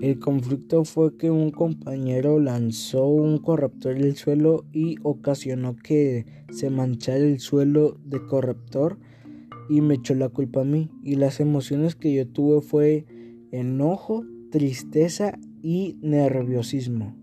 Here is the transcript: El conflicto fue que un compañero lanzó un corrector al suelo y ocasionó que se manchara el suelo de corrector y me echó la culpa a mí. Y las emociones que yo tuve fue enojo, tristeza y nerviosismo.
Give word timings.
El 0.00 0.18
conflicto 0.18 0.84
fue 0.84 1.16
que 1.16 1.30
un 1.30 1.50
compañero 1.50 2.38
lanzó 2.38 3.06
un 3.06 3.38
corrector 3.38 3.96
al 3.96 4.16
suelo 4.16 4.64
y 4.72 4.96
ocasionó 5.02 5.76
que 5.76 6.26
se 6.50 6.70
manchara 6.70 7.18
el 7.18 7.40
suelo 7.40 7.98
de 8.04 8.24
corrector 8.26 8.98
y 9.68 9.80
me 9.80 9.94
echó 9.94 10.14
la 10.14 10.28
culpa 10.28 10.62
a 10.62 10.64
mí. 10.64 10.90
Y 11.02 11.16
las 11.16 11.40
emociones 11.40 11.96
que 11.96 12.14
yo 12.14 12.26
tuve 12.26 12.60
fue 12.60 13.06
enojo, 13.50 14.24
tristeza 14.50 15.38
y 15.62 15.96
nerviosismo. 16.02 17.16